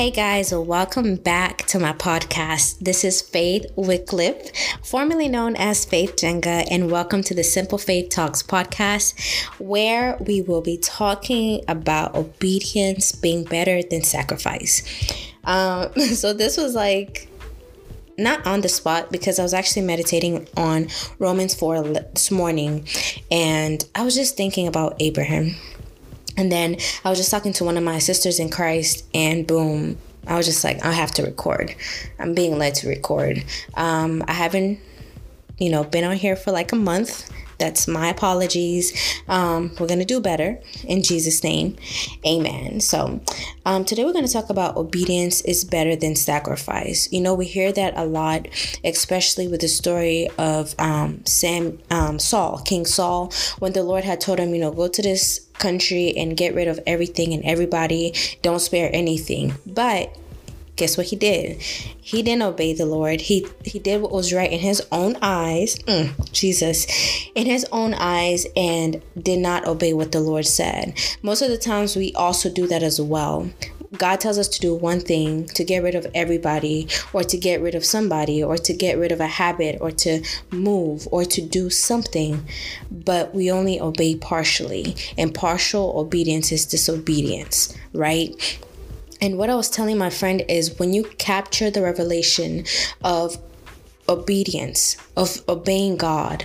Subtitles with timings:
[0.00, 2.78] Hey guys, welcome back to my podcast.
[2.78, 4.50] This is Faith Wycliffe,
[4.82, 9.12] formerly known as Faith Njenga, and welcome to the Simple Faith Talks podcast,
[9.58, 14.82] where we will be talking about obedience being better than sacrifice.
[15.44, 17.28] Um, so, this was like
[18.16, 20.88] not on the spot because I was actually meditating on
[21.18, 21.82] Romans 4
[22.14, 22.88] this morning,
[23.30, 25.56] and I was just thinking about Abraham
[26.40, 29.98] and then I was just talking to one of my sisters in Christ, and boom,
[30.26, 31.74] I was just like, I have to record.
[32.18, 33.44] I'm being led to record.
[33.74, 34.80] Um, I haven't,
[35.58, 37.30] you know, been on here for like a month.
[37.58, 39.22] That's my apologies.
[39.28, 41.76] Um, we're going to do better in Jesus' name.
[42.26, 42.80] Amen.
[42.80, 43.20] So,
[43.66, 47.12] um, today we're going to talk about obedience is better than sacrifice.
[47.12, 48.48] You know, we hear that a lot,
[48.82, 54.22] especially with the story of um, Sam, um, Saul, King Saul, when the Lord had
[54.22, 58.14] told him, you know, go to this country and get rid of everything and everybody.
[58.42, 59.54] Don't spare anything.
[59.66, 60.16] But
[60.80, 61.60] guess what he did?
[61.60, 63.20] He didn't obey the Lord.
[63.20, 65.76] He he did what was right in his own eyes.
[65.80, 66.86] Mm, Jesus,
[67.34, 70.98] in his own eyes, and did not obey what the Lord said.
[71.22, 73.50] Most of the times, we also do that as well.
[73.96, 77.60] God tells us to do one thing to get rid of everybody, or to get
[77.60, 81.40] rid of somebody, or to get rid of a habit, or to move, or to
[81.40, 82.46] do something,
[82.90, 88.60] but we only obey partially, and partial obedience is disobedience, right?
[89.20, 92.64] And what I was telling my friend is when you capture the revelation
[93.02, 93.36] of
[94.08, 96.44] obedience, of obeying God,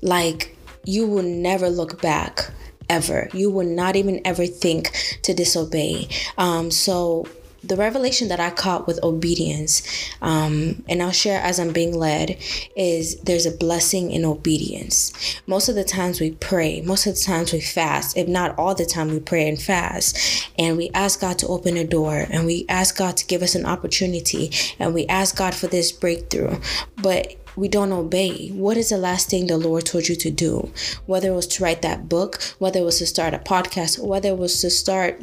[0.00, 2.50] like you will never look back
[2.88, 3.28] ever.
[3.32, 4.92] You will not even ever think
[5.22, 6.08] to disobey.
[6.38, 7.26] Um, so
[7.66, 9.82] the revelation that I caught with obedience,
[10.22, 12.38] um, and I'll share as I'm being led,
[12.76, 15.12] is there's a blessing in obedience.
[15.46, 18.74] Most of the times we pray, most of the times we fast, if not all
[18.74, 22.46] the time we pray and fast, and we ask God to open a door, and
[22.46, 26.58] we ask God to give us an opportunity, and we ask God for this breakthrough.
[26.96, 28.48] But we don't obey.
[28.48, 30.70] What is the last thing the Lord told you to do?
[31.06, 34.28] Whether it was to write that book, whether it was to start a podcast, whether
[34.28, 35.20] it was to start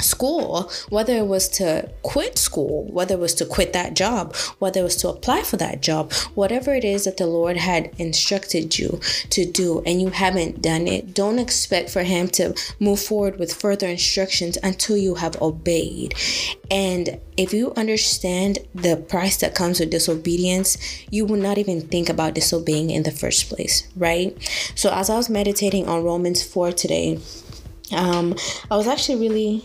[0.00, 4.80] school, whether it was to quit school, whether it was to quit that job, whether
[4.80, 8.78] it was to apply for that job, whatever it is that the Lord had instructed
[8.78, 13.38] you to do and you haven't done it, don't expect for Him to move forward
[13.38, 16.14] with further instructions until you have obeyed.
[16.70, 20.76] And if you understand the price that comes with disobedience,
[21.10, 24.36] you will not even think about disobeying in the first place, right?
[24.74, 27.20] So, as I was meditating on Romans 4 today,
[27.92, 28.34] um,
[28.70, 29.62] I was actually really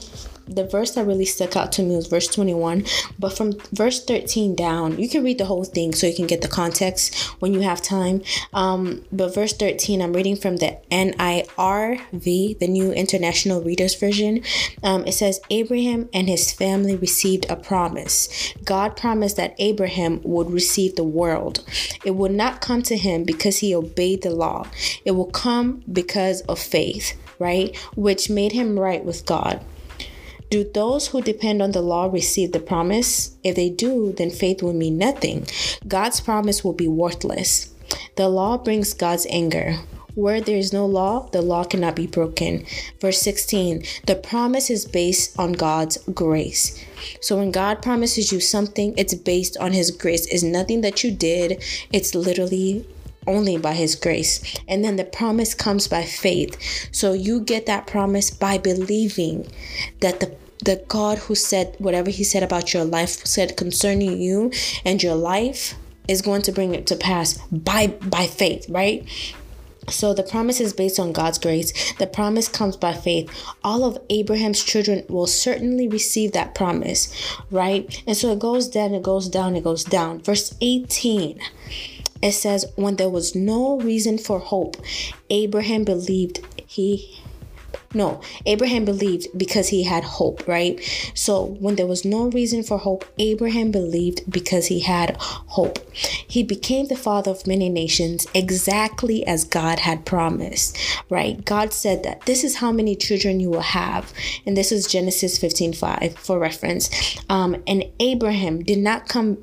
[0.47, 2.83] the verse that really stuck out to me was verse 21
[3.17, 6.41] but from verse 13 down you can read the whole thing so you can get
[6.41, 8.21] the context when you have time.
[8.53, 14.43] Um, but verse 13 i'm reading from the nirv the new international readers version.
[14.83, 18.53] Um, it says abraham and his family received a promise.
[18.65, 21.63] God promised that abraham would receive the world.
[22.03, 24.67] It would not come to him because he obeyed the law.
[25.05, 27.75] It will come because of faith right?
[27.95, 29.61] Which made him right with God.
[30.51, 33.37] Do those who depend on the law receive the promise?
[33.41, 35.47] If they do, then faith will mean nothing.
[35.87, 37.73] God's promise will be worthless.
[38.17, 39.77] The law brings God's anger.
[40.13, 42.65] Where there is no law, the law cannot be broken.
[42.99, 46.77] Verse 16 The promise is based on God's grace.
[47.21, 50.25] So when God promises you something, it's based on His grace.
[50.27, 51.63] It's nothing that you did,
[51.93, 52.85] it's literally
[53.27, 54.41] only by his grace.
[54.67, 56.57] And then the promise comes by faith.
[56.91, 59.47] So you get that promise by believing
[59.99, 64.51] that the the God who said whatever he said about your life said concerning you
[64.85, 65.73] and your life
[66.07, 69.07] is going to bring it to pass by by faith, right?
[69.89, 71.93] So the promise is based on God's grace.
[71.93, 73.29] The promise comes by faith.
[73.63, 77.11] All of Abraham's children will certainly receive that promise,
[77.49, 78.03] right?
[78.05, 80.21] And so it goes down, it goes down, it goes down.
[80.21, 81.41] Verse 18
[82.21, 84.77] it says, when there was no reason for hope,
[85.29, 87.19] Abraham believed he
[87.93, 90.79] no, Abraham believed because he had hope, right?
[91.13, 95.79] So when there was no reason for hope, Abraham believed because he had hope.
[95.93, 100.77] He became the father of many nations exactly as God had promised,
[101.09, 101.43] right?
[101.43, 104.13] God said that this is how many children you will have.
[104.45, 106.89] And this is Genesis 15 5 for reference.
[107.29, 109.37] Um, and Abraham did not come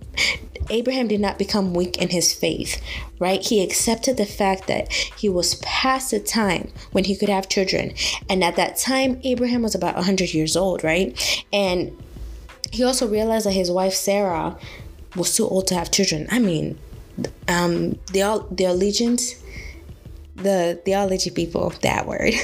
[0.70, 2.80] Abraham did not become weak in his faith,
[3.18, 3.44] right?
[3.44, 7.92] He accepted the fact that he was past the time when he could have children.
[8.28, 11.44] And at that time, Abraham was about 100 years old, right?
[11.52, 11.96] And
[12.70, 14.56] he also realized that his wife Sarah
[15.16, 16.26] was too old to have children.
[16.30, 16.78] I mean,
[17.48, 19.42] um, the the allegiance,
[20.36, 22.34] the theology people, that word.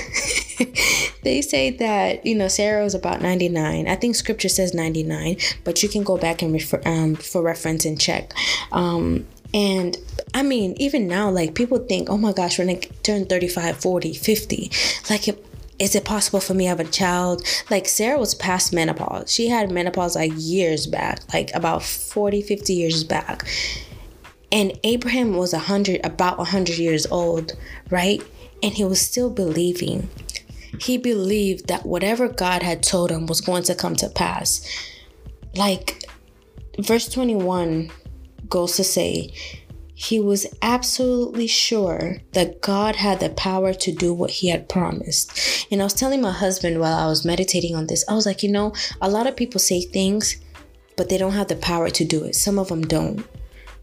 [1.23, 3.87] they say that you know Sarah was about 99.
[3.87, 7.85] I think scripture says 99, but you can go back and refer um, for reference
[7.85, 8.33] and check.
[8.73, 9.97] Um, and
[10.35, 12.75] I mean, even now, like people think, oh my gosh, when I
[13.05, 14.71] turn 35, 40, 50,
[15.09, 15.29] like
[15.79, 17.47] is it possible for me to have a child?
[17.71, 19.33] Like Sarah was past menopause.
[19.33, 23.47] She had menopause like years back, like about 40, 50 years back.
[24.51, 27.53] And Abraham was 100, about 100 years old,
[27.91, 28.23] right?
[28.63, 30.09] And he was still believing.
[30.81, 34.67] He believed that whatever God had told him was going to come to pass.
[35.57, 36.05] Like
[36.79, 37.91] verse 21
[38.55, 39.35] goes to say,
[39.95, 45.67] he was absolutely sure that God had the power to do what he had promised.
[45.73, 48.45] And I was telling my husband while I was meditating on this, I was like,
[48.45, 50.37] you know, a lot of people say things,
[50.97, 52.37] but they don't have the power to do it.
[52.37, 53.27] Some of them don't,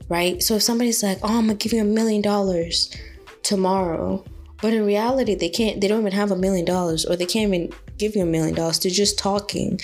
[0.08, 0.42] right?
[0.42, 2.96] So if somebody's like, oh, I'm gonna give you a million dollars
[3.44, 4.24] tomorrow,
[4.62, 7.54] but in reality, they can't, they don't even have a million dollars or they can't
[7.54, 8.80] even give you a million dollars.
[8.80, 9.80] They're just talking.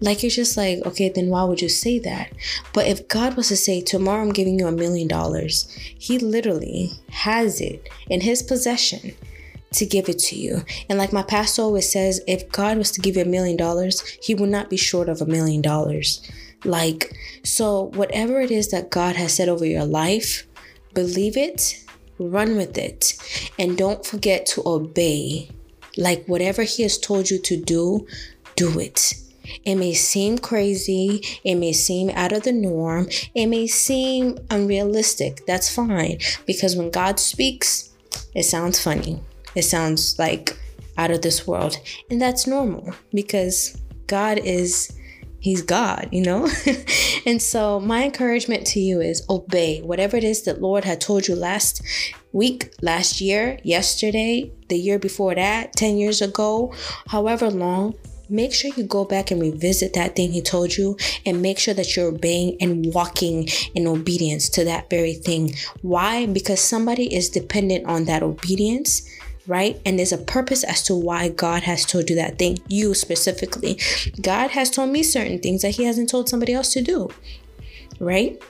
[0.00, 2.32] Like, it's just like, okay, then why would you say that?
[2.72, 6.90] But if God was to say, tomorrow I'm giving you a million dollars, He literally
[7.10, 9.14] has it in His possession
[9.74, 10.64] to give it to you.
[10.88, 14.00] And like my pastor always says, if God was to give you a million dollars,
[14.22, 16.28] He would not be short of a million dollars.
[16.64, 20.46] Like, so whatever it is that God has said over your life,
[20.94, 21.84] believe it
[22.18, 23.14] run with it
[23.58, 25.50] and don't forget to obey.
[25.98, 28.06] Like whatever He has told you to do,
[28.56, 29.14] do it.
[29.64, 35.44] It may seem crazy, it may seem out of the norm, it may seem unrealistic.
[35.46, 37.90] That's fine because when God speaks,
[38.34, 39.22] it sounds funny.
[39.54, 40.58] It sounds like
[40.96, 41.78] out of this world.
[42.10, 44.92] And that's normal because God is
[45.40, 46.48] He's God, you know?
[47.26, 51.28] and so my encouragement to you is obey whatever it is that Lord had told
[51.28, 51.80] you last
[52.32, 56.74] week, last year, yesterday, the year before that, 10 years ago,
[57.08, 57.94] however long,
[58.28, 61.74] make sure you go back and revisit that thing he told you and make sure
[61.74, 65.54] that you're obeying and walking in obedience to that very thing.
[65.82, 66.26] Why?
[66.26, 69.07] Because somebody is dependent on that obedience
[69.48, 69.80] right?
[69.84, 73.80] And there's a purpose as to why God has told you that thing, you specifically.
[74.20, 77.08] God has told me certain things that He hasn't told somebody else to do,
[77.98, 78.40] right?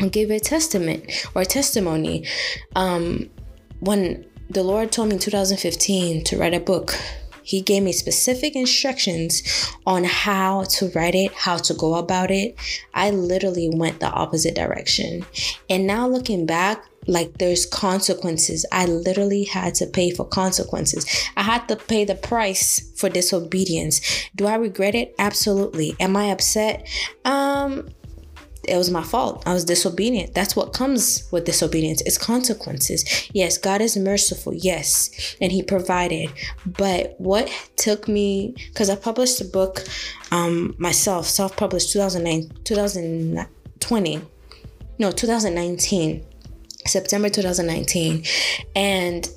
[0.00, 2.26] And give a testament or testimony.
[2.74, 3.30] Um,
[3.78, 6.98] when the Lord told me in 2015 to write a book,
[7.42, 9.42] he gave me specific instructions
[9.86, 12.56] on how to write it, how to go about it.
[12.94, 15.24] I literally went the opposite direction.
[15.68, 18.64] And now looking back, like there's consequences.
[18.70, 21.04] I literally had to pay for consequences.
[21.36, 24.00] I had to pay the price for disobedience.
[24.36, 25.14] Do I regret it?
[25.18, 25.96] Absolutely.
[25.98, 26.88] Am I upset?
[27.24, 27.88] Um
[28.68, 29.42] it was my fault.
[29.46, 30.34] I was disobedient.
[30.34, 32.02] That's what comes with disobedience.
[32.02, 33.28] It's consequences.
[33.32, 34.52] Yes, God is merciful.
[34.54, 35.10] Yes,
[35.40, 36.30] and He provided.
[36.66, 39.82] But what took me because I published a book
[40.30, 44.20] um, myself, self-published 2009, 2020,
[44.98, 46.26] no, 2019,
[46.86, 48.24] September 2019,
[48.74, 49.28] and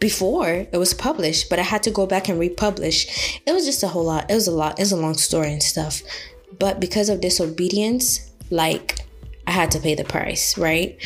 [0.00, 3.40] before it was published, but I had to go back and republish.
[3.46, 4.30] It was just a whole lot.
[4.30, 4.78] It was a lot.
[4.78, 6.02] It was a long story and stuff.
[6.58, 9.00] But because of disobedience, like
[9.46, 10.98] I had to pay the price, right?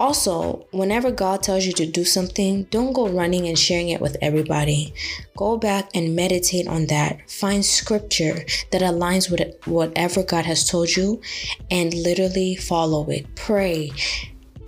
[0.00, 4.16] Also, whenever God tells you to do something, don't go running and sharing it with
[4.22, 4.94] everybody.
[5.36, 7.28] Go back and meditate on that.
[7.28, 11.20] Find scripture that aligns with whatever God has told you
[11.68, 13.34] and literally follow it.
[13.34, 13.90] Pray.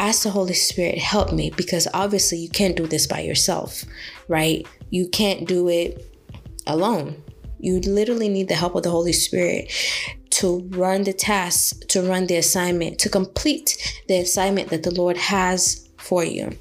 [0.00, 3.84] Ask the Holy Spirit, help me, because obviously you can't do this by yourself,
[4.28, 4.66] right?
[4.88, 6.16] You can't do it
[6.66, 7.22] alone.
[7.58, 9.70] You literally need the help of the Holy Spirit
[10.30, 13.76] to run the task, to run the assignment, to complete
[14.08, 16.56] the assignment that the Lord has for you.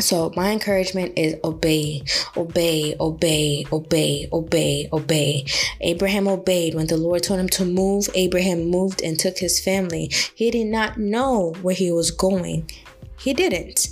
[0.00, 2.02] So, my encouragement is obey,
[2.36, 5.44] obey, obey, obey, obey, obey.
[5.80, 8.08] Abraham obeyed when the Lord told him to move.
[8.14, 10.10] Abraham moved and took his family.
[10.34, 12.70] He did not know where he was going.
[13.18, 13.88] He didn't.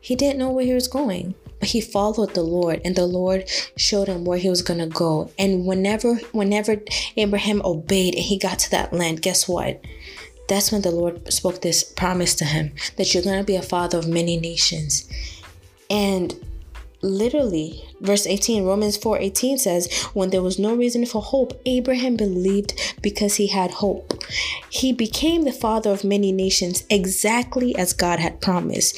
[0.00, 3.48] He didn't know where he was going but he followed the Lord and the Lord
[3.76, 5.30] showed him where he was going to go.
[5.38, 6.76] And whenever whenever
[7.16, 9.80] Abraham obeyed and he got to that land, guess what?
[10.48, 13.62] That's when the Lord spoke this promise to him that you're going to be a
[13.62, 15.08] father of many nations.
[15.90, 16.34] And
[17.00, 22.16] literally verse 18 romans 4 18 says when there was no reason for hope abraham
[22.16, 24.24] believed because he had hope.
[24.68, 28.96] He became the father of many nations exactly as god had promised.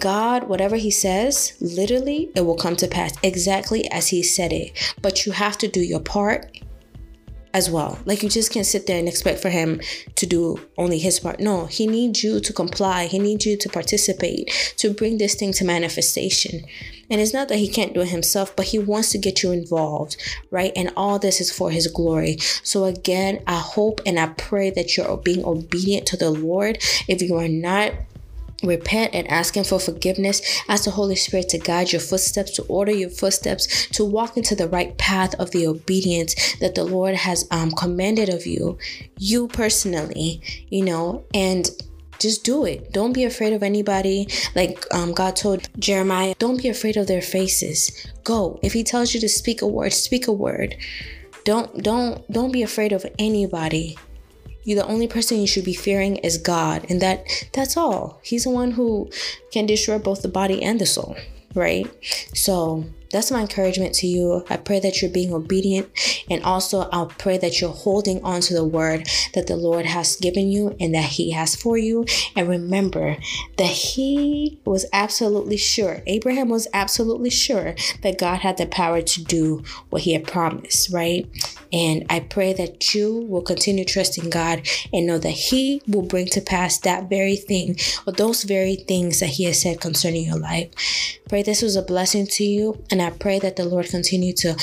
[0.00, 4.94] God, whatever He says, literally, it will come to pass exactly as He said it.
[5.02, 6.58] But you have to do your part
[7.54, 7.98] as well.
[8.04, 9.80] Like you just can't sit there and expect for Him
[10.16, 11.40] to do only His part.
[11.40, 15.52] No, He needs you to comply, He needs you to participate, to bring this thing
[15.54, 16.66] to manifestation.
[17.10, 19.52] And it's not that he can't do it himself, but he wants to get you
[19.52, 20.16] involved,
[20.50, 20.72] right?
[20.74, 22.38] And all this is for his glory.
[22.62, 26.78] So again, I hope and I pray that you're being obedient to the Lord.
[27.06, 27.92] If you are not,
[28.66, 32.92] repent and asking for forgiveness ask the holy spirit to guide your footsteps to order
[32.92, 37.46] your footsteps to walk into the right path of the obedience that the lord has
[37.50, 38.78] um, commanded of you
[39.18, 40.40] you personally
[40.70, 41.70] you know and
[42.18, 42.92] just do it.
[42.92, 44.28] Don't be afraid of anybody.
[44.54, 48.06] Like um, God told Jeremiah, don't be afraid of their faces.
[48.22, 48.58] Go.
[48.62, 50.76] If He tells you to speak a word, speak a word.
[51.44, 53.98] Don't don't don't be afraid of anybody.
[54.64, 58.20] You the only person you should be fearing is God, and that that's all.
[58.22, 59.10] He's the one who
[59.52, 61.16] can destroy both the body and the soul,
[61.54, 61.86] right?
[62.34, 64.44] So that's my encouragement to you.
[64.50, 65.88] I pray that you're being obedient.
[66.28, 70.16] And also, I'll pray that you're holding on to the word that the Lord has
[70.16, 72.06] given you and that He has for you.
[72.34, 73.16] And remember
[73.56, 79.22] that He was absolutely sure, Abraham was absolutely sure that God had the power to
[79.22, 81.28] do what He had promised, right?
[81.72, 86.26] And I pray that you will continue trusting God and know that He will bring
[86.26, 90.38] to pass that very thing or those very things that He has said concerning your
[90.38, 90.70] life.
[91.28, 92.82] Pray this was a blessing to you.
[92.90, 94.56] And I pray that the Lord continue to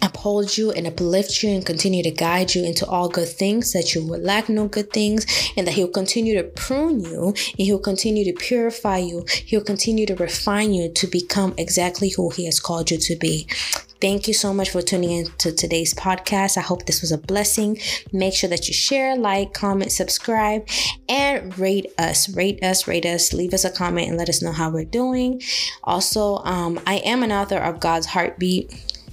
[0.00, 3.94] uphold you and uplift you and continue to guide you into all good things, that
[3.94, 7.78] you will lack no good things, and that He'll continue to prune you and He'll
[7.78, 9.24] continue to purify you.
[9.28, 13.46] He'll continue to refine you to become exactly who He has called you to be.
[14.00, 16.56] Thank you so much for tuning in to today's podcast.
[16.56, 17.78] I hope this was a blessing.
[18.12, 20.68] Make sure that you share, like, comment, subscribe,
[21.08, 22.28] and rate us.
[22.28, 23.32] Rate us, rate us.
[23.32, 25.42] Leave us a comment and let us know how we're doing.
[25.82, 28.72] Also, um, I am an author of God's Heartbeat.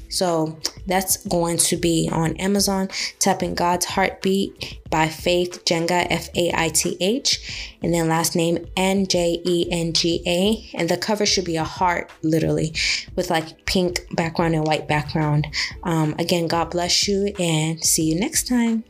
[0.09, 0.57] So
[0.87, 2.89] that's going to be on Amazon.
[3.19, 8.35] Type in God's Heartbeat by Faith Njenga, F A I T H, and then last
[8.35, 10.77] name N J E N G A.
[10.77, 12.73] And the cover should be a heart, literally,
[13.15, 15.47] with like pink background and white background.
[15.83, 18.83] Um, again, God bless you and see you next time.